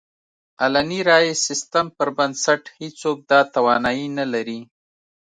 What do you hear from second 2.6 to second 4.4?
هېڅوک دا توانایي نه